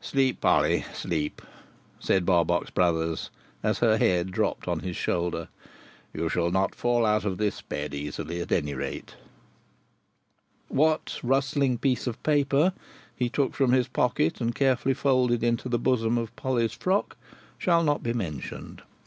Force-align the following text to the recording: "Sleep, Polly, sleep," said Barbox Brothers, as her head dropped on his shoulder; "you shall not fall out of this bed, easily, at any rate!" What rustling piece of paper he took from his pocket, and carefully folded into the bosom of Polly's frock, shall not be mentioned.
"Sleep, 0.00 0.40
Polly, 0.40 0.86
sleep," 0.94 1.42
said 2.00 2.24
Barbox 2.24 2.70
Brothers, 2.70 3.28
as 3.62 3.80
her 3.80 3.98
head 3.98 4.30
dropped 4.30 4.66
on 4.66 4.80
his 4.80 4.96
shoulder; 4.96 5.48
"you 6.14 6.30
shall 6.30 6.50
not 6.50 6.74
fall 6.74 7.04
out 7.04 7.26
of 7.26 7.36
this 7.36 7.60
bed, 7.60 7.92
easily, 7.94 8.40
at 8.40 8.50
any 8.50 8.72
rate!" 8.72 9.14
What 10.68 11.20
rustling 11.22 11.76
piece 11.76 12.06
of 12.06 12.22
paper 12.22 12.72
he 13.14 13.28
took 13.28 13.52
from 13.54 13.72
his 13.72 13.88
pocket, 13.88 14.40
and 14.40 14.54
carefully 14.54 14.94
folded 14.94 15.44
into 15.44 15.68
the 15.68 15.78
bosom 15.78 16.16
of 16.16 16.34
Polly's 16.34 16.72
frock, 16.72 17.18
shall 17.58 17.82
not 17.84 18.02
be 18.02 18.14
mentioned. 18.14 18.80